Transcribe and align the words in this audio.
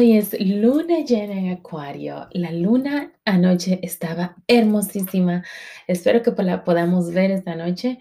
Hoy 0.00 0.16
es 0.16 0.34
luna 0.40 1.00
llena 1.00 1.34
en 1.34 1.50
Acuario. 1.50 2.26
La 2.32 2.52
luna 2.52 3.12
anoche 3.26 3.80
estaba 3.82 4.34
hermosísima. 4.48 5.44
Espero 5.86 6.22
que 6.22 6.42
la 6.42 6.64
podamos 6.64 7.12
ver 7.12 7.30
esta 7.30 7.54
noche. 7.54 7.98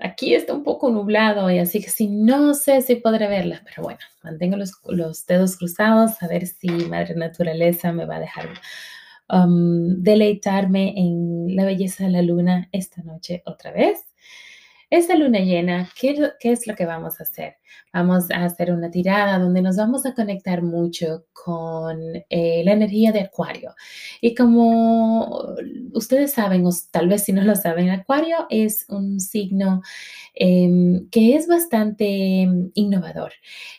Aquí 0.00 0.34
está 0.34 0.52
un 0.52 0.64
poco 0.64 0.90
nublado 0.90 1.48
y 1.48 1.60
así 1.60 1.80
que 1.80 1.90
si 1.90 2.08
no 2.08 2.54
sé 2.54 2.82
si 2.82 2.96
podré 2.96 3.28
verla, 3.28 3.62
pero 3.64 3.84
bueno, 3.84 4.00
mantengo 4.24 4.56
los, 4.56 4.72
los 4.88 5.24
dedos 5.24 5.56
cruzados 5.56 6.20
a 6.24 6.26
ver 6.26 6.48
si 6.48 6.66
Madre 6.66 7.14
Naturaleza 7.14 7.92
me 7.92 8.04
va 8.04 8.16
a 8.16 8.20
dejar 8.20 8.48
um, 9.28 10.02
deleitarme 10.02 10.92
en 10.96 11.54
la 11.54 11.64
belleza 11.64 12.02
de 12.02 12.10
la 12.10 12.22
luna 12.22 12.68
esta 12.72 13.00
noche 13.04 13.44
otra 13.46 13.70
vez. 13.70 14.00
Esta 14.92 15.16
luna 15.16 15.38
llena, 15.38 15.88
¿qué, 15.98 16.14
¿qué, 16.38 16.52
es 16.52 16.66
lo 16.66 16.74
que 16.74 16.84
vamos 16.84 17.18
a 17.18 17.22
hacer? 17.22 17.56
Vamos 17.94 18.30
a 18.30 18.44
hacer 18.44 18.70
una 18.70 18.90
tirada 18.90 19.38
donde 19.38 19.62
nos 19.62 19.76
vamos 19.78 20.04
a 20.04 20.14
conectar 20.14 20.60
mucho 20.60 21.24
con 21.32 21.98
eh, 22.28 22.62
la 22.62 22.72
energía 22.72 23.10
de 23.10 23.20
Acuario. 23.20 23.74
Y 24.20 24.34
como 24.34 25.54
ustedes 25.94 26.32
saben, 26.32 26.66
o 26.66 26.70
tal 26.90 27.08
vez 27.08 27.24
si 27.24 27.32
no 27.32 27.42
lo 27.42 27.56
saben, 27.56 27.88
Acuario 27.88 28.46
es 28.50 28.84
un 28.90 29.18
signo 29.18 29.80
em, 30.34 31.08
que 31.08 31.36
es 31.36 31.46
bastante 31.48 32.04
innovador. 32.74 33.32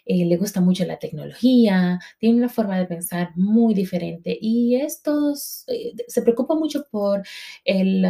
Eh, 0.08 0.25
le 0.25 0.38
gusta 0.38 0.61
mucho 0.61 0.83
la 0.86 0.98
tecnología, 0.98 2.00
tiene 2.17 2.39
una 2.39 2.50
forma 2.50 2.80
de 2.80 2.88
pensar 2.88 3.33
muy 3.36 3.75
diferente 3.75 4.36
y 4.42 4.77
estos 4.77 5.66
eh, 5.67 5.94
se 6.08 6.23
preocupa 6.23 6.55
mucho 6.55 6.88
por 6.89 7.22
el, 7.66 8.02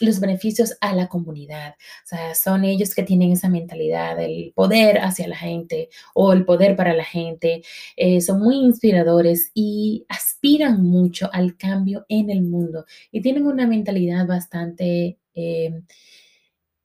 los 0.00 0.20
beneficios 0.20 0.76
a 0.80 0.94
la 0.94 1.08
comunidad. 1.08 1.74
O 2.04 2.06
sea, 2.06 2.29
son 2.34 2.64
ellos 2.64 2.94
que 2.94 3.02
tienen 3.02 3.32
esa 3.32 3.48
mentalidad 3.48 4.16
del 4.16 4.52
poder 4.54 4.98
hacia 4.98 5.28
la 5.28 5.36
gente 5.36 5.88
o 6.14 6.32
el 6.32 6.44
poder 6.44 6.76
para 6.76 6.94
la 6.94 7.04
gente. 7.04 7.62
Eh, 7.96 8.20
son 8.20 8.40
muy 8.40 8.56
inspiradores 8.56 9.50
y 9.54 10.04
aspiran 10.08 10.82
mucho 10.82 11.30
al 11.32 11.56
cambio 11.56 12.04
en 12.08 12.30
el 12.30 12.42
mundo 12.42 12.84
y 13.12 13.20
tienen 13.22 13.46
una 13.46 13.66
mentalidad 13.66 14.26
bastante... 14.26 15.18
Eh, 15.34 15.82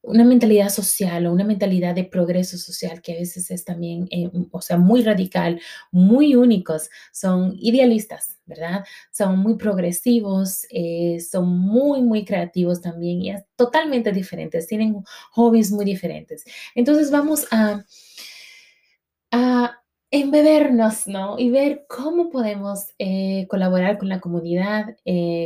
una 0.08 0.24
mentalidad 0.24 0.70
social 0.70 1.26
o 1.26 1.34
una 1.34 1.44
mentalidad 1.44 1.96
de 1.96 2.04
progreso 2.04 2.58
social 2.58 3.02
que 3.02 3.14
a 3.14 3.20
veces 3.20 3.52
es 3.52 3.66
también, 3.66 4.08
eh, 4.12 4.30
o 4.52 4.62
sea, 4.62 4.78
muy 4.78 5.04
radical, 5.04 5.60
muy 5.92 6.36
únicos, 6.36 6.90
son 7.12 7.56
idealistas, 7.60 8.38
¿verdad? 8.46 8.86
Son 9.12 9.40
muy 9.40 9.56
progresivos, 9.56 10.66
eh, 10.70 11.20
son 11.20 11.58
muy, 11.58 12.02
muy 12.02 12.26
creativos 12.26 12.82
también 12.82 13.22
y 13.22 13.32
es 13.32 13.44
totalmente 13.56 14.12
diferentes, 14.12 14.68
tienen 14.68 15.04
hobbies 15.32 15.72
muy 15.72 15.86
diferentes. 15.86 16.46
Entonces 16.76 17.12
vamos 17.12 17.48
a, 17.52 17.84
a 19.32 19.82
embebernos, 20.12 21.08
¿no? 21.08 21.38
Y 21.40 21.50
ver 21.50 21.86
cómo 21.90 22.30
podemos 22.30 22.94
eh, 23.00 23.48
colaborar 23.50 23.98
con 23.98 24.10
la 24.10 24.22
comunidad, 24.22 24.96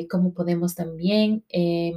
cómo 0.10 0.34
podemos 0.34 0.76
también 0.76 1.44
em, 1.50 1.96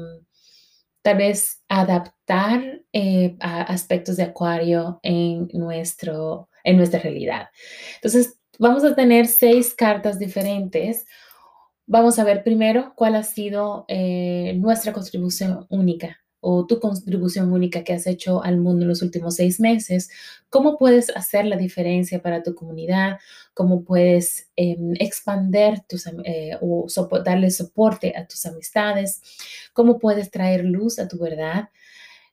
tal 1.03 1.17
vez 1.19 1.63
adaptar 1.69 2.81
eh, 2.93 3.37
aspectos 3.41 4.17
de 4.17 4.23
acuario 4.25 5.01
en, 5.03 5.49
nuestro, 5.53 6.49
en 6.65 6.77
nuestra 6.77 7.01
realidad. 7.01 7.49
Entonces, 7.97 8.39
vamos 8.59 8.85
a 8.85 8.95
tener 8.95 9.27
seis 9.27 9.75
cartas 9.75 10.19
diferentes. 10.19 11.07
Vamos 11.87 12.19
a 12.19 12.25
ver 12.25 12.45
primero 12.45 12.95
cuál 12.97 13.17
ha 13.17 13.25
sido 13.25 13.85
eh, 13.89 14.55
nuestra 14.57 14.93
contribución 14.93 15.67
única 15.69 16.22
o 16.45 16.67
tu 16.67 16.81
contribución 16.81 17.53
única 17.53 17.85
que 17.85 17.93
has 17.93 18.07
hecho 18.09 18.43
al 18.43 18.59
mundo 18.59 18.83
en 18.83 18.89
los 18.89 19.01
últimos 19.01 19.37
seis 19.37 19.61
meses, 19.61 20.11
cómo 20.51 20.77
puedes 20.77 21.09
hacer 21.17 21.47
la 21.47 21.57
diferencia 21.57 22.21
para 22.21 22.43
tu 22.43 22.57
comunidad, 22.57 23.21
cómo 23.55 23.85
puedes 23.85 24.51
eh, 24.57 24.77
expander 24.99 25.83
tus, 25.89 26.05
eh, 26.25 26.59
o 26.61 26.89
darle 27.25 27.51
soporte 27.53 28.13
a 28.17 28.27
tus 28.27 28.45
amistades, 28.45 29.23
cómo 29.73 30.01
puedes 30.01 30.33
traer 30.33 30.65
luz 30.65 30.99
a 30.99 31.07
tu 31.07 31.17
verdad, 31.17 31.69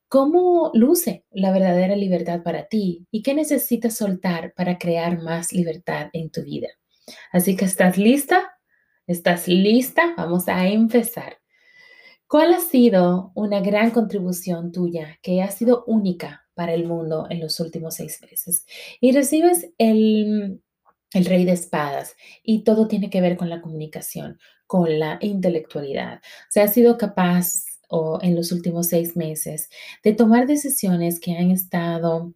cómo 0.08 0.72
luce 0.74 1.24
la 1.30 1.52
verdadera 1.52 1.96
libertad 1.96 2.42
para 2.42 2.68
ti 2.68 3.06
y 3.12 3.22
qué 3.22 3.36
necesitas 3.36 3.96
soltar 3.96 4.54
para 4.56 4.80
crear 4.80 5.22
más 5.22 5.54
libertad 5.54 6.10
en 6.14 6.32
tu 6.32 6.42
vida. 6.42 6.70
Así 7.32 7.56
que 7.56 7.66
estás 7.66 7.96
lista, 7.96 8.58
estás 9.06 9.48
lista, 9.48 10.16
vamos 10.18 10.48
a 10.48 10.68
empezar. 10.68 11.39
¿Cuál 12.30 12.54
ha 12.54 12.60
sido 12.60 13.32
una 13.34 13.60
gran 13.60 13.90
contribución 13.90 14.72
tuya 14.72 15.18
que 15.24 15.42
ha 15.42 15.50
sido 15.50 15.84
única 15.88 16.48
para 16.54 16.76
el 16.76 16.86
mundo 16.86 17.26
en 17.28 17.40
los 17.40 17.60
últimos 17.60 17.96
seis 17.96 18.22
meses? 18.22 18.68
Y 19.02 19.14
recibes 19.14 19.72
el, 19.80 20.62
el 21.14 21.26
rey 21.26 21.44
de 21.44 21.54
espadas 21.54 22.16
y 22.44 22.64
todo 22.64 22.88
tiene 22.88 23.10
que 23.10 23.20
ver 23.20 23.36
con 23.36 23.50
la 23.50 23.62
comunicación, 23.62 24.38
con 24.68 25.00
la 25.00 25.18
intelectualidad. 25.22 26.22
Se 26.52 26.62
ha 26.62 26.68
sido 26.68 27.00
capaz 27.00 27.64
o 27.88 28.20
en 28.22 28.36
los 28.36 28.52
últimos 28.52 28.90
seis 28.90 29.18
meses 29.18 29.68
de 30.04 30.14
tomar 30.14 30.46
decisiones 30.46 31.20
que 31.20 31.36
han 31.36 31.50
estado 31.50 32.36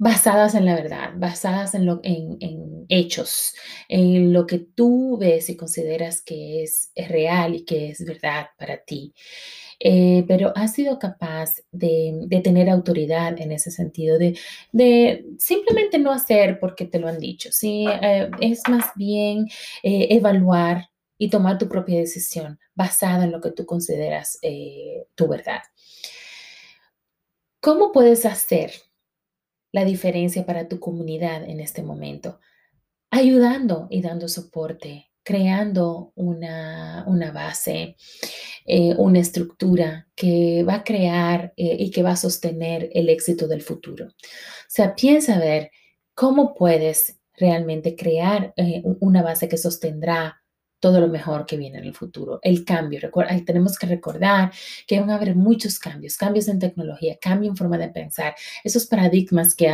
basadas 0.00 0.54
en 0.54 0.64
la 0.64 0.74
verdad, 0.76 1.10
basadas 1.14 1.74
en, 1.74 1.86
en, 2.02 2.86
hechos, 2.88 3.54
en 3.86 4.32
lo 4.32 4.46
que 4.46 4.58
tú 4.58 5.18
ves 5.18 5.50
y 5.50 5.58
consideras 5.58 6.22
que 6.22 6.62
es, 6.62 6.90
real 6.96 7.54
y 7.54 7.64
que 7.66 7.90
es 7.90 8.02
verdad 8.06 8.46
para 8.58 8.78
ti. 8.78 9.12
Eh, 9.78 10.24
pero 10.26 10.52
has 10.56 10.72
sido 10.72 10.98
capaz 10.98 11.56
de, 11.70 12.26
tener 12.42 12.70
autoridad 12.70 13.38
en 13.38 13.52
ese 13.52 13.70
sentido, 13.70 14.18
de, 14.18 15.26
simplemente 15.38 15.98
no 15.98 16.12
hacer 16.12 16.58
porque 16.58 16.86
te 16.86 16.98
lo 16.98 17.06
han 17.06 17.18
dicho, 17.18 17.52
¿sí? 17.52 17.84
Eh, 17.86 18.30
es 18.40 18.62
más 18.70 18.86
bien 18.96 19.48
eh, 19.82 20.08
evaluar 20.12 20.88
y 21.18 21.28
tomar 21.28 21.58
tu 21.58 21.68
propia 21.68 21.98
decisión 21.98 22.58
basada 22.74 23.24
en 23.24 23.32
lo 23.32 23.42
que 23.42 23.50
tú 23.50 23.66
consideras 23.66 24.38
tu 25.14 25.28
verdad. 25.28 25.60
¿Cómo 27.60 27.92
puedes 27.92 28.24
hacer 28.24 28.72
la 29.72 29.84
diferencia 29.84 30.44
para 30.46 30.68
tu 30.68 30.80
comunidad 30.80 31.44
en 31.48 31.60
este 31.60 31.82
momento, 31.82 32.40
ayudando 33.10 33.86
y 33.90 34.02
dando 34.02 34.28
soporte, 34.28 35.10
creando 35.22 36.12
una, 36.14 37.04
base, 37.32 37.96
eh, 38.66 38.94
una 38.96 39.20
estructura 39.20 40.08
que 40.14 40.64
va 40.66 40.76
a 40.76 40.84
crear 40.84 41.52
eh, 41.56 41.76
y 41.78 41.90
que 41.90 42.02
va 42.02 42.12
a 42.12 42.16
sostener 42.16 42.90
el 42.94 43.08
éxito 43.08 43.46
del 43.46 43.62
futuro. 43.62 44.06
O 44.06 44.68
sea, 44.68 44.94
piensa 44.94 45.38
ver 45.38 45.70
cómo 46.14 46.54
puedes 46.54 47.20
realmente 47.34 47.96
crear 47.96 48.52
eh, 48.56 48.82
una 49.00 49.22
base 49.22 49.48
que 49.48 49.56
sostendrá 49.56 50.42
todo 50.80 51.00
lo 51.00 51.08
mejor 51.08 51.46
que 51.46 51.56
viene 51.56 51.78
en 51.78 51.84
el 51.84 51.94
futuro, 51.94 52.40
el 52.42 52.64
cambio. 52.64 53.00
tenemos 53.44 53.78
que 53.78 53.86
recordar 53.86 54.50
que 54.86 54.98
van 54.98 55.10
a 55.10 55.16
haber 55.16 55.36
muchos 55.36 55.78
cambios, 55.78 56.16
cambios 56.16 56.48
en 56.48 56.58
tecnología, 56.58 57.18
cambio 57.20 57.50
en 57.50 57.56
forma 57.56 57.78
de 57.78 57.88
pensar, 57.88 58.34
esos 58.64 58.86
paradigmas 58.86 59.54
que, 59.54 59.68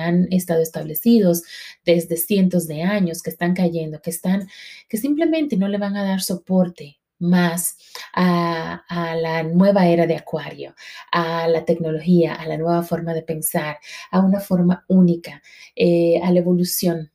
han 0.00 0.28
estado 0.30 0.62
establecidos 0.62 1.42
desde 1.84 2.16
cientos 2.16 2.66
de 2.66 2.82
años, 2.82 3.22
que 3.22 3.30
están 3.30 3.54
cayendo, 3.54 4.00
que, 4.00 4.10
están, 4.10 4.48
que 4.88 4.98
simplemente 4.98 5.56
no 5.56 5.68
le 5.68 5.78
van 5.78 5.96
a 5.96 6.04
dar 6.04 6.20
soporte 6.20 6.98
más 7.18 7.76
a, 8.14 8.82
la 9.20 9.42
nueva 9.44 9.86
era 9.86 10.06
de 10.06 10.16
Acuario, 10.16 10.74
a 11.12 11.46
la 11.48 11.64
tecnología, 11.64 12.34
a 12.34 12.46
la 12.46 12.58
nueva 12.58 12.82
forma 12.82 13.14
de 13.14 13.22
pensar, 13.22 13.78
a 14.10 14.20
una 14.20 14.40
forma 14.40 14.84
única, 14.88 15.42
eh, 15.76 16.20
a 16.22 16.30
la 16.32 16.40
evolución 16.40 17.12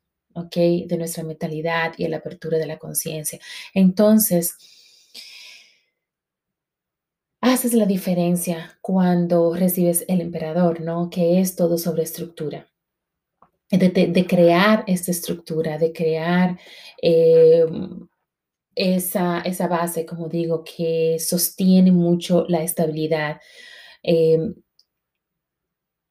de 0.87 0.97
nuestra 0.97 1.23
mentalidad 1.23 1.93
y 1.97 2.07
la 2.07 2.17
apertura 2.17 2.57
de 2.57 2.67
la 2.67 2.77
conciencia. 2.77 3.39
Entonces, 3.73 4.55
haces 7.41 7.73
la 7.73 7.85
diferencia 7.85 8.77
cuando 8.81 9.53
recibes 9.55 10.05
el 10.07 10.21
emperador, 10.21 10.81
¿no? 10.81 11.09
Que 11.09 11.39
es 11.39 11.55
todo 11.55 11.77
sobre 11.77 12.03
estructura. 12.03 12.67
De, 13.69 14.25
crear 14.25 14.85
esta 14.87 15.11
estructura, 15.11 15.77
de 15.77 15.91
crear 15.91 16.57
em, 17.01 18.07
esa, 18.75 19.41
esa, 19.41 19.67
base, 19.67 20.05
como 20.05 20.29
digo, 20.29 20.63
que 20.63 21.17
sostiene 21.19 21.91
mucho 21.91 22.45
la 22.47 22.63
estabilidad. 22.63 23.41
Em, 24.03 24.55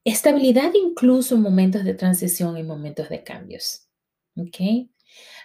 estabilidad 0.04 0.72
incluso 0.74 1.34
en 1.34 1.42
momentos 1.42 1.84
de 1.84 1.94
transición 1.94 2.58
y 2.58 2.62
momentos 2.62 3.08
de 3.08 3.24
cambios. 3.24 3.85
¿Ok? 4.36 4.88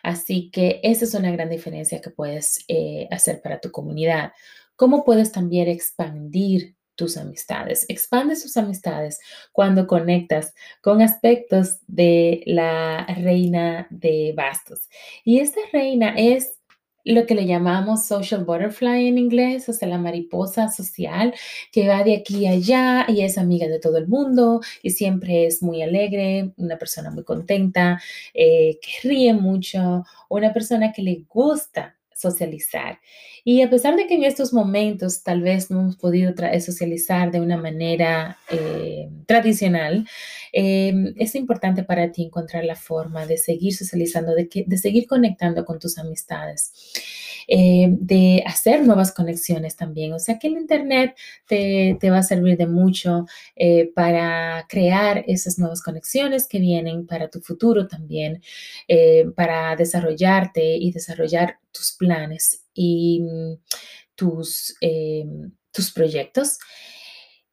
Así 0.03 0.49
que 0.51 0.79
esa 0.83 1.05
es 1.05 1.13
una 1.13 1.31
gran 1.31 1.49
diferencia 1.49 2.01
que 2.01 2.09
puedes 2.09 2.65
eh, 2.67 3.07
hacer 3.11 3.41
para 3.41 3.59
tu 3.59 3.71
comunidad. 3.71 4.31
¿Cómo 4.75 5.03
puedes 5.03 5.31
también 5.31 5.67
expandir 5.67 6.75
tus 6.95 7.17
amistades? 7.17 7.85
Expande 7.87 8.35
tus 8.35 8.57
amistades 8.57 9.19
cuando 9.51 9.87
conectas 9.87 10.53
con 10.81 11.01
aspectos 11.01 11.79
de 11.87 12.43
la 12.45 13.05
reina 13.05 13.87
de 13.89 14.33
bastos. 14.35 14.89
Y 15.23 15.39
esta 15.39 15.61
reina 15.71 16.15
es 16.17 16.60
lo 17.05 17.25
que 17.25 17.35
le 17.35 17.45
llamamos 17.45 18.05
social 18.07 18.43
butterfly 18.45 19.07
en 19.07 19.17
inglés, 19.17 19.67
o 19.69 19.73
sea, 19.73 19.87
la 19.87 19.97
mariposa 19.97 20.69
social 20.69 21.33
que 21.71 21.87
va 21.87 22.03
de 22.03 22.15
aquí 22.17 22.45
a 22.47 22.51
allá 22.51 23.05
y 23.07 23.21
es 23.21 23.37
amiga 23.37 23.67
de 23.67 23.79
todo 23.79 23.97
el 23.97 24.07
mundo 24.07 24.61
y 24.83 24.91
siempre 24.91 25.45
es 25.45 25.63
muy 25.63 25.81
alegre, 25.81 26.53
una 26.57 26.77
persona 26.77 27.11
muy 27.11 27.23
contenta, 27.23 28.01
eh, 28.33 28.79
que 28.81 29.07
ríe 29.07 29.33
mucho, 29.33 30.03
una 30.29 30.53
persona 30.53 30.91
que 30.91 31.01
le 31.01 31.25
gusta 31.29 31.95
socializar. 32.21 32.99
Y 33.43 33.61
a 33.61 33.69
pesar 33.69 33.95
de 33.95 34.07
que 34.07 34.15
en 34.15 34.23
estos 34.23 34.53
momentos 34.53 35.23
tal 35.23 35.41
vez 35.41 35.71
no 35.71 35.81
hemos 35.81 35.97
podido 35.97 36.33
socializar 36.59 37.31
de 37.31 37.41
una 37.41 37.57
manera 37.57 38.37
eh, 38.49 39.09
tradicional, 39.25 40.07
em, 40.53 41.13
es 41.17 41.35
importante 41.35 41.83
para 41.83 42.11
ti 42.11 42.23
encontrar 42.23 42.63
la 42.65 42.75
forma 42.75 43.25
de 43.25 43.37
seguir 43.37 43.73
socializando, 43.73 44.35
de, 44.35 44.47
de 44.65 44.77
seguir 44.77 45.07
conectando 45.07 45.65
con 45.65 45.79
tus 45.79 45.97
amistades. 45.97 46.71
Eh, 47.47 47.87
de 47.89 48.43
hacer 48.45 48.85
nuevas 48.85 49.11
conexiones 49.11 49.75
también. 49.75 50.13
O 50.13 50.19
sea 50.19 50.37
que 50.39 50.47
el 50.47 50.53
Internet 50.53 51.15
te, 51.47 51.97
va 52.09 52.19
a 52.19 52.23
servir 52.23 52.57
de 52.57 52.67
mucho 52.67 53.25
eh, 53.55 53.91
para 53.95 54.65
crear 54.69 55.23
esas 55.27 55.57
nuevas 55.59 55.81
conexiones 55.81 56.47
que 56.47 56.59
vienen 56.59 57.05
para 57.07 57.29
tu 57.29 57.41
futuro 57.41 57.87
también, 57.87 58.41
eh, 58.87 59.25
para 59.35 59.75
desarrollarte 59.75 60.75
y 60.75 60.91
desarrollar 60.91 61.59
tus 61.71 61.93
planes 61.93 62.65
y 62.73 63.21
mm, 63.21 63.53
tus, 64.15 64.75
tus 65.71 65.91
proyectos. 65.91 66.59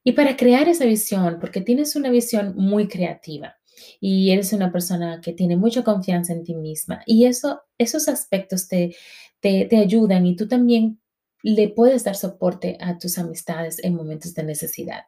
Y 0.05 0.13
para 0.13 0.37
crear 0.37 0.69
esa 0.69 0.85
visión, 0.87 1.39
porque 1.41 1.61
tienes 1.61 1.97
una 1.97 2.11
visión 2.11 2.55
muy 2.57 2.89
creativa 2.89 3.58
y 4.01 4.31
eres 4.31 4.53
una 4.53 4.73
persona 4.73 5.21
que 5.21 5.33
tiene 5.33 5.57
mucha 5.57 5.85
confianza 5.85 6.33
en 6.33 6.45
ti 6.45 6.55
misma 6.55 7.03
y 7.07 7.25
eso, 7.27 7.63
esos 7.79 8.09
aspectos 8.09 8.69
te, 8.69 8.95
te, 9.41 9.77
ayudan 9.77 10.27
y 10.27 10.37
tú 10.37 10.49
también 10.49 11.01
le 11.43 11.69
puedes 11.69 12.05
dar 12.05 12.17
soporte 12.17 12.77
a 12.81 12.99
tus 12.99 13.19
amistades 13.19 13.83
en 13.83 13.95
momentos 13.95 14.35
de 14.35 14.43
necesidad. 14.43 15.03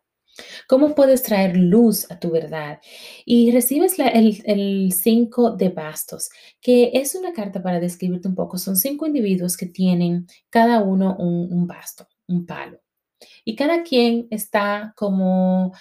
¿Cómo 0.69 0.95
puedes 0.95 1.23
traer 1.23 1.57
luz 1.57 2.11
a 2.11 2.19
tu 2.19 2.31
verdad? 2.31 2.81
Y 3.25 3.51
recibes 3.51 3.97
el 3.99 4.93
5 4.93 5.57
de 5.57 5.69
bastos, 5.71 6.31
que 6.61 6.93
es 6.95 7.15
una 7.15 7.33
carta 7.33 7.63
para 7.63 7.81
describirte 7.81 8.29
un 8.29 8.37
poco. 8.37 8.57
Son 8.57 8.77
cinco 8.77 9.07
individuos 9.07 9.57
que 9.57 9.67
tienen 9.67 10.27
cada 10.49 10.83
uno 10.83 11.17
un, 11.19 11.53
un 11.53 11.67
basto, 11.67 12.09
un 12.29 12.47
palo. 12.47 12.81
Y 13.45 13.57
cada 13.57 13.83
quien 13.83 14.29
está 14.31 14.95
como 14.97 15.73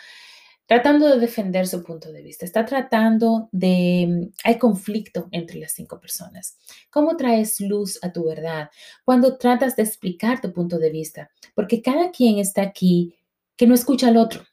tratando 0.70 1.08
de 1.08 1.18
defender 1.18 1.68
su 1.68 1.84
punto 1.84 2.12
de 2.12 2.22
vista, 2.22 2.46
está 2.46 2.64
tratando 2.64 3.50
de, 3.52 4.06
mm, 4.08 4.34
hay 4.44 4.60
conflicto 4.60 5.28
entre 5.32 5.58
las 5.60 5.72
cinco 5.72 6.00
personas. 6.00 6.60
¿Cómo 6.92 7.18
traes 7.18 7.60
luz 7.60 7.98
a 8.04 8.14
tu 8.14 8.24
verdad 8.26 8.70
cuando 9.04 9.36
tratas 9.40 9.76
de 9.76 9.82
explicar 9.82 10.42
tu 10.42 10.54
punto 10.54 10.78
de 10.78 10.92
vista? 10.92 11.32
Porque 11.56 11.82
cada 11.82 12.12
quien 12.12 12.38
está 12.38 12.62
aquí 12.62 13.16
que 13.58 13.66
no 13.66 13.74
escucha 13.74 14.10
al 14.10 14.18
otro. 14.18 14.44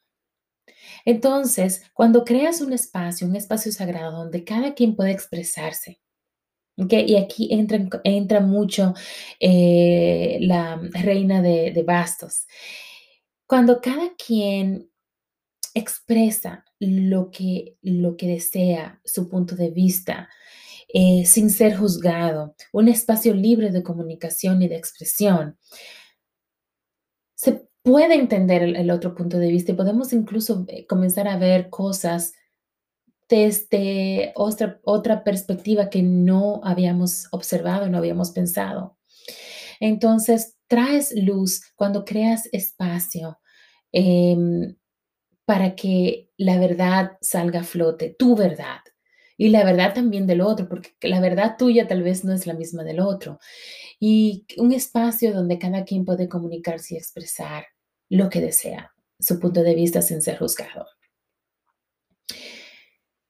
Entonces, 1.05 1.83
cuando 1.93 2.25
creas 2.25 2.63
un 2.63 2.73
espacio, 2.73 3.27
un 3.27 3.37
espacio 3.37 3.71
sagrado 3.71 4.17
donde 4.17 4.43
cada 4.43 4.73
quien 4.73 4.97
puede 4.97 5.13
expresarse, 5.13 6.01
y 6.77 7.17
aquí 7.17 7.49
entra, 7.53 7.79
entra 8.05 8.41
mucho 8.41 8.95
eh, 9.39 10.39
la 10.41 10.81
reina 10.93 11.43
de, 11.43 11.73
de 11.73 11.83
bastos. 11.83 12.47
Cuando 13.47 13.81
cada 13.83 14.15
quien 14.17 14.91
expresa 15.77 16.65
lo 16.81 17.31
que, 17.31 17.77
lo 17.83 18.17
que 18.17 18.27
desea, 18.27 19.01
su 19.05 19.29
punto 19.29 19.55
de 19.57 19.71
vista, 19.71 20.29
eh, 20.89 21.25
sin 21.27 21.51
ser 21.51 21.77
juzgado, 21.77 22.57
un 22.73 22.89
espacio 22.89 23.35
libre 23.35 23.71
de 23.71 23.83
comunicación 23.83 24.63
y 24.63 24.69
de 24.69 24.77
expresión. 24.77 25.59
Se 27.35 27.69
puede 27.83 28.15
entender 28.15 28.63
el, 28.63 28.91
otro 28.91 29.15
punto 29.15 29.39
de 29.39 29.49
vista 29.49 29.73
y 29.73 29.75
podemos 29.75 30.15
incluso 30.15 30.65
eh, 30.69 30.87
comenzar 30.87 31.29
a 31.29 31.37
ver 31.37 31.69
cosas 31.69 32.33
desde 33.29 34.33
otra, 34.35 34.81
otra 34.83 35.25
perspectiva 35.25 35.91
que 35.91 36.03
no 36.03 36.61
habíamos 36.65 37.29
observado, 37.33 37.91
no 37.91 37.99
habíamos 37.99 38.31
pensado. 38.31 38.97
Entonces, 39.79 40.57
traes 40.69 41.13
luz 41.15 41.61
cuando 41.75 42.07
creas 42.07 42.49
espacio. 42.51 43.39
Em, 43.93 44.75
para 45.47 45.77
que 45.77 46.29
la 46.37 46.59
verdad 46.59 47.13
salga 47.23 47.61
a 47.61 47.65
flote, 47.65 48.15
tu 48.19 48.37
verdad. 48.37 48.81
Y 49.39 49.51
la 49.51 49.65
verdad 49.65 49.95
también 49.95 50.27
del 50.27 50.41
otro, 50.41 50.69
porque 50.69 50.95
la 51.03 51.21
verdad 51.21 51.57
tuya 51.57 51.87
tal 51.87 52.03
vez 52.03 52.25
no 52.25 52.33
es 52.33 52.47
la 52.47 52.55
misma 52.55 52.85
del 52.85 53.01
otro. 53.01 53.39
Y 54.01 54.45
un 54.59 54.73
espacio 54.73 55.33
donde 55.33 55.59
cada 55.59 55.85
quien 55.85 56.05
puede 56.05 56.29
comunicarse 56.29 56.95
y 56.95 56.99
expresar 56.99 57.67
lo 58.09 58.29
que 58.29 58.41
desea, 58.41 58.93
su 59.21 59.39
punto 59.39 59.63
de 59.63 59.75
vista 59.75 60.03
sin 60.03 60.21
ser 60.21 60.39
juzgado. 60.39 60.87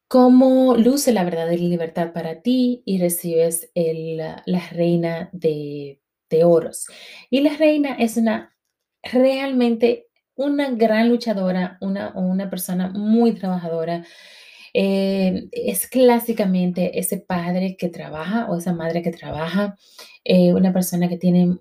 ¿Cómo 0.09 0.77
luce 0.77 1.13
la 1.13 1.25
verdadera 1.25 1.63
libertad 1.63 2.13
para 2.13 2.41
ti 2.41 2.83
y 2.87 2.99
recibes 2.99 3.71
la 3.75 4.69
reina 4.71 5.29
de, 5.33 6.01
de 6.31 6.45
oros? 6.45 6.87
Y 7.29 7.41
la 7.41 7.57
reina 7.57 7.97
es 7.99 8.17
una 8.17 8.57
realmente 9.03 10.06
una 10.37 10.71
gran 10.71 11.09
luchadora, 11.09 11.79
una, 11.81 12.13
una 12.15 12.49
persona 12.51 12.91
muy 12.91 13.33
trabajadora. 13.35 14.05
Eh, 14.75 15.49
es 15.53 15.87
clásicamente 15.89 16.99
ese 16.99 17.19
padre 17.19 17.77
que 17.79 17.89
trabaja 17.89 18.47
o 18.51 18.59
esa 18.59 18.75
madre 18.75 19.03
que 19.03 19.11
trabaja, 19.11 19.77
eh, 20.25 20.53
una 20.53 20.73
persona 20.73 21.09
que 21.09 21.17
tiene 21.17 21.59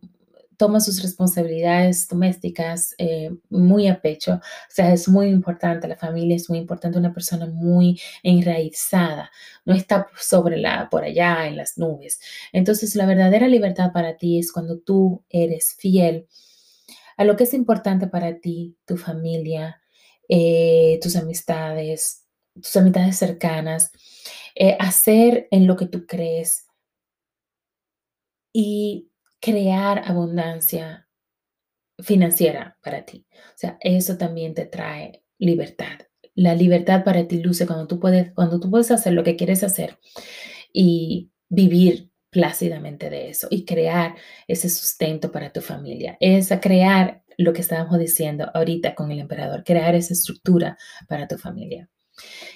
toma 0.57 0.79
sus 0.79 1.01
responsabilidades 1.01 2.07
domésticas 2.07 2.95
eh, 2.97 3.31
muy 3.49 3.87
a 3.87 4.01
pecho. 4.01 4.35
O 4.35 4.41
sea, 4.69 4.93
es 4.93 5.07
muy 5.07 5.27
importante, 5.27 5.87
la 5.87 5.97
familia 5.97 6.35
es 6.35 6.49
muy 6.49 6.59
importante, 6.59 6.97
una 6.97 7.13
persona 7.13 7.45
muy 7.45 7.99
enraizada, 8.23 9.31
no 9.65 9.73
está 9.73 10.07
sobre 10.17 10.57
la, 10.57 10.89
por 10.89 11.03
allá 11.03 11.47
en 11.47 11.57
las 11.57 11.77
nubes. 11.77 12.19
Entonces, 12.53 12.95
la 12.95 13.05
verdadera 13.05 13.47
libertad 13.47 13.91
para 13.91 14.17
ti 14.17 14.39
es 14.39 14.51
cuando 14.51 14.79
tú 14.79 15.23
eres 15.29 15.75
fiel 15.77 16.27
a 17.17 17.23
lo 17.23 17.35
que 17.35 17.45
es 17.45 17.53
importante 17.53 18.07
para 18.07 18.39
ti, 18.39 18.77
tu 18.85 18.97
familia, 18.97 19.81
eh, 20.27 20.99
tus 21.01 21.15
amistades, 21.15 22.25
tus 22.53 22.75
amistades 22.75 23.17
cercanas, 23.17 23.91
eh, 24.55 24.77
hacer 24.79 25.47
en 25.51 25.67
lo 25.67 25.75
que 25.75 25.87
tú 25.87 26.05
crees 26.05 26.67
y 28.53 29.11
crear 29.39 30.03
abundancia 30.05 31.07
financiera 31.99 32.77
para 32.81 33.05
ti. 33.05 33.25
O 33.31 33.57
sea, 33.57 33.77
eso 33.81 34.17
también 34.17 34.53
te 34.53 34.65
trae 34.65 35.23
libertad. 35.37 35.99
La 36.33 36.55
libertad 36.55 37.03
para 37.03 37.27
ti 37.27 37.41
luce 37.41 37.67
cuando 37.67 37.87
tú 37.87 37.99
puedes, 37.99 38.33
cuando 38.33 38.59
tú 38.59 38.69
puedes 38.69 38.91
hacer 38.91 39.13
lo 39.13 39.23
que 39.23 39.35
quieres 39.35 39.63
hacer 39.63 39.99
y 40.73 41.31
vivir 41.47 42.11
plácidamente 42.35 43.09
de 43.09 43.29
eso 43.29 43.47
y 43.49 43.63
crear 43.63 44.13
ese 44.45 44.69
sustento 44.69 45.31
para 45.31 45.53
tu 45.53 45.61
familia. 45.61 46.17
Es 46.19 46.49
crear 46.61 47.23
lo 47.37 47.53
que 47.53 47.61
estábamos 47.61 47.97
diciendo 47.97 48.51
ahorita 48.53 48.93
con 48.93 49.09
el 49.09 49.19
emperador, 49.19 49.63
crear 49.63 49.95
esa 49.95 50.11
estructura 50.11 50.77
para 51.07 51.29
tu 51.29 51.37
familia. 51.37 51.89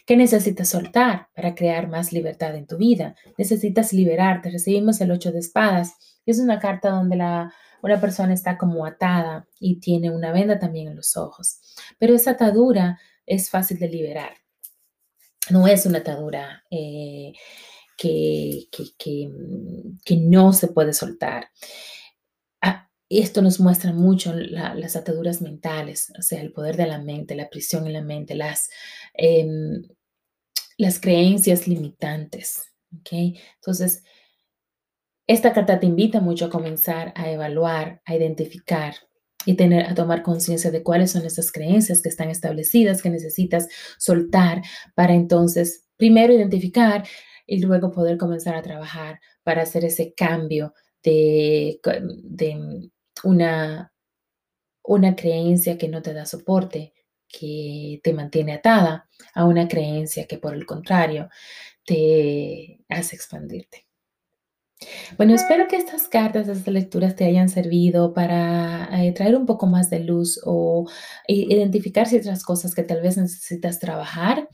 ¿Qué 0.06 0.18
necesitas 0.18 0.68
soltar 0.68 1.30
para 1.34 1.56
crear 1.56 1.88
más 1.88 2.12
libertad 2.12 2.58
en 2.58 2.68
tu 2.68 2.76
vida? 2.76 3.16
Necesitas 3.38 3.94
liberarte. 3.94 4.52
Recibimos 4.52 5.00
el 5.00 5.12
ocho 5.12 5.32
de 5.32 5.40
espadas. 5.40 5.94
Es 6.26 6.40
una 6.40 6.60
carta 6.60 6.90
donde 6.90 7.16
la, 7.16 7.54
una 7.82 8.02
persona 8.02 8.34
está 8.34 8.58
como 8.58 8.86
atada 8.86 9.48
y 9.62 9.80
tiene 9.80 10.12
una 10.12 10.34
venda 10.34 10.60
también 10.60 10.90
en 10.90 10.98
los 10.98 11.16
ojos. 11.16 11.62
Pero 11.98 12.16
esa 12.16 12.32
atadura 12.32 13.00
es 13.26 13.50
fácil 13.50 13.80
de 13.80 13.88
liberar. 13.88 14.34
No 15.50 15.68
es 15.68 15.86
una 15.86 16.00
atadura 16.00 16.66
eh, 16.70 17.32
que, 18.00 18.70
que, 20.06 20.16
no 20.16 20.54
se 20.54 20.70
puede 20.70 20.94
soltar. 20.94 21.50
Ah, 22.62 22.90
esto 23.10 23.42
nos 23.42 23.60
muestra 23.60 23.92
mucho 23.92 24.34
las 24.34 24.96
ataduras 24.96 25.42
mentales, 25.42 26.14
o 26.18 26.22
sea, 26.22 26.42
el 26.42 26.54
poder 26.54 26.78
de 26.78 26.88
la 26.88 27.00
mente, 27.00 27.36
la 27.36 27.50
prisión 27.50 27.88
en 27.88 27.94
la 27.94 28.02
mente, 28.02 28.36
las, 28.36 28.70
em, 29.14 29.84
las 30.78 31.00
creencias 31.00 31.68
limitantes. 31.68 32.64
¿okay? 33.02 33.38
Entonces, 33.56 34.04
esta 35.28 35.52
carta 35.52 35.80
te 35.80 35.86
invita 35.86 36.22
mucho 36.22 36.46
a 36.46 36.50
comenzar 36.50 37.12
a 37.18 37.30
evaluar, 37.30 38.02
a 38.06 38.16
identificar 38.16 38.96
y 39.46 39.56
tener, 39.56 39.86
a 39.88 39.94
tomar 39.94 40.24
conciencia 40.24 40.72
de 40.72 40.84
cuáles 40.84 41.12
son 41.12 41.26
esas 41.26 41.52
creencias 41.52 42.02
que 42.02 42.10
están 42.10 42.30
establecidas, 42.30 43.02
que 43.02 43.10
necesitas 43.10 43.68
soltar 43.98 44.62
para 44.96 45.14
entonces, 45.14 45.86
primero, 45.98 46.34
identificar 46.34 47.04
y 47.50 47.60
luego 47.62 47.92
poder 47.92 48.18
comenzar 48.18 48.56
a 48.56 48.62
trabajar 48.62 49.20
para 49.44 49.64
hacer 49.64 49.84
ese 49.84 50.14
cambio 50.14 50.74
de, 51.04 51.80
de 52.24 52.90
una, 53.24 53.92
una 54.84 55.16
creencia 55.16 55.78
que 55.78 55.88
no 55.88 56.02
te 56.04 56.14
da 56.14 56.26
soporte, 56.26 56.94
que 57.28 58.00
te 58.04 58.14
mantiene 58.14 58.54
atada, 58.54 59.10
a 59.34 59.46
una 59.46 59.68
creencia 59.68 60.28
que 60.28 60.38
por 60.38 60.54
el 60.54 60.66
contrario 60.66 61.30
te 61.86 62.80
hace 62.88 63.16
expandirte. 63.16 63.90
Bueno, 65.18 65.36
espero 65.36 65.68
que 65.68 65.76
estas 65.76 66.08
cartas, 66.08 66.48
estas 66.48 66.74
lecturas 66.74 67.16
te 67.16 67.26
hayan 67.26 67.50
servido 67.50 68.14
para 68.14 68.88
eh, 68.94 69.12
traer 69.12 69.36
un 69.36 69.46
poco 69.46 69.68
más 69.68 69.90
de 69.90 70.00
luz 70.00 70.40
o 70.46 70.90
identificar 71.28 72.08
ciertas 72.08 72.44
cosas 72.44 72.74
que 72.74 72.84
tal 72.84 73.02
vez 73.02 73.18
necesitas 73.18 73.80
trabajar. 73.80 74.48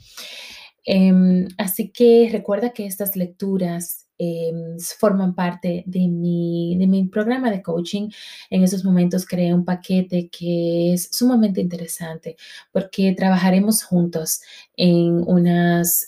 Em, 0.85 1.47
así 1.57 1.89
que 1.91 2.29
recuerda 2.31 2.71
que 2.73 2.85
estas 2.85 3.15
lecturas 3.15 4.04
Em, 4.17 4.79
forman 4.79 5.35
parte 5.35 5.83
de 5.85 6.07
mi, 6.07 6.77
de 6.79 6.87
mi 6.87 7.03
programa 7.05 7.51
de 7.51 7.61
coaching. 7.61 8.09
En 8.49 8.63
esos 8.63 8.85
momentos 8.85 9.25
creé 9.25 9.53
un 9.53 9.65
paquete 9.65 10.29
que 10.29 10.93
es 10.93 11.09
sumamente 11.11 11.59
interesante 11.59 12.37
porque 12.71 13.13
trabajaremos 13.13 13.83
juntos 13.83 14.39
en, 14.77 15.21
unas, 15.27 16.07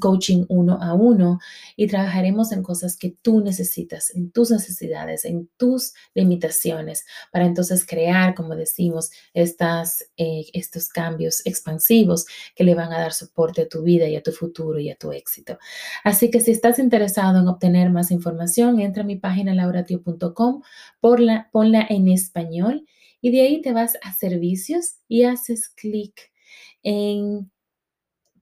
coaching 0.00 0.46
uno 0.48 0.78
a 0.80 0.94
uno 0.94 1.38
y 1.76 1.86
trabajaremos 1.86 2.50
en 2.52 2.62
cosas 2.62 2.96
que 2.96 3.14
tú 3.20 3.42
necesitas, 3.42 4.14
en 4.14 4.30
tus 4.30 4.50
necesidades, 4.50 5.26
en 5.26 5.50
tus 5.58 5.92
limitaciones, 6.14 7.04
para 7.30 7.44
entonces 7.44 7.84
crear, 7.86 8.34
como 8.34 8.56
decimos, 8.56 9.10
estas, 9.34 10.06
eh, 10.16 10.46
estos 10.54 10.88
cambios 10.88 11.42
expansivos 11.44 12.24
que 12.54 12.64
le 12.64 12.74
van 12.74 12.92
a 12.92 13.00
dar 13.00 13.12
soporte 13.12 13.62
a 13.62 13.68
tu 13.68 13.82
vida 13.82 14.08
y 14.08 14.16
a 14.16 14.22
tu 14.22 14.32
futuro 14.32 14.78
y 14.78 14.88
a 14.90 14.96
tu 14.96 15.12
éxito. 15.12 15.58
Así 16.04 16.30
que 16.30 16.40
si 16.40 16.50
estás 16.50 16.78
interesado, 16.78 17.33
en 17.38 17.48
obtener 17.48 17.90
más 17.90 18.10
información, 18.10 18.80
entra 18.80 19.02
a 19.02 19.06
mi 19.06 19.16
página 19.16 19.54
lauratio.com, 19.54 20.62
ponla 21.00 21.86
en 21.88 22.08
español 22.08 22.86
y 23.20 23.30
de 23.30 23.40
ahí 23.40 23.62
te 23.62 23.72
vas 23.72 23.96
a 24.02 24.12
servicios 24.12 24.96
y 25.08 25.24
haces 25.24 25.70
clic 25.70 26.30
en, 26.82 27.50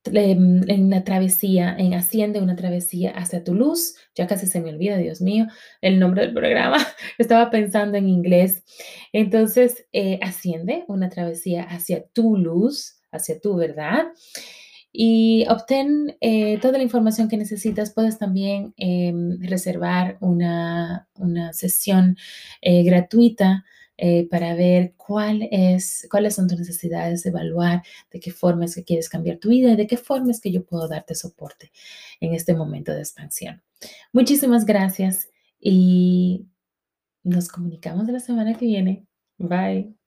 en, 0.05 0.91
la 0.91 1.05
travesía, 1.05 1.75
en 1.79 1.95
asciende 1.95 2.41
una 2.41 2.57
travesía 2.57 3.13
hacia 3.13 3.45
tu 3.45 3.55
luz. 3.55 3.95
Ya 4.15 4.27
casi 4.27 4.47
se 4.47 4.61
me 4.61 4.71
olvida, 4.71 4.97
Dios 4.97 5.21
mío, 5.21 5.47
el 5.81 5.99
nombre 5.99 6.23
del 6.23 6.35
programa. 6.35 6.79
Estaba 7.19 7.51
pensando 7.51 7.97
en 7.97 8.09
inglés. 8.09 8.65
Entonces, 9.13 9.87
eh, 9.93 10.19
asciende 10.23 10.85
una 10.89 11.09
travesía 11.09 11.63
hacia 11.63 12.05
tu 12.09 12.37
luz, 12.37 13.01
hacia 13.13 13.41
tu 13.41 13.55
verdad 13.55 14.07
y 14.93 15.47
obtén 15.49 16.17
eh, 16.21 16.59
toda 16.61 16.77
la 16.79 16.85
información 16.85 17.29
que 17.29 17.39
necesitas. 17.39 17.93
Puedes 17.93 18.19
también 18.19 18.75
em, 18.77 19.41
reservar 19.41 20.19
una, 20.21 21.09
sesión 21.53 22.17
eh, 22.61 22.83
gratuita 22.83 23.65
eh, 23.97 24.29
para 24.29 24.55
ver 24.55 24.95
cuál 24.97 25.49
es, 25.51 26.07
cuáles 26.11 26.35
son 26.35 26.49
tus 26.49 26.59
necesidades, 26.59 27.25
evaluar 27.25 27.83
de 28.11 28.21
qué 28.21 28.31
forma 28.31 28.65
es 28.65 28.75
que 28.75 28.85
quieres 28.85 29.09
cambiar 29.09 29.39
tu 29.39 29.51
vida 29.51 29.73
y 29.73 29.77
de 29.77 29.87
qué 29.87 29.97
forma 29.97 30.31
es 30.31 30.41
que 30.41 30.53
yo 30.53 30.65
puedo 30.65 30.89
darte 30.89 31.15
soporte 31.15 31.73
en 32.21 32.35
este 32.35 32.55
momento 32.55 32.93
de 32.93 33.01
expansión. 33.01 33.63
Muchísimas 34.13 34.67
gracias 34.67 35.31
y 35.61 36.47
nos 37.23 37.49
comunicamos 37.49 38.09
la 38.09 38.21
semana 38.21 38.55
que 38.55 38.67
viene. 38.67 39.07
Bye. 39.39 40.02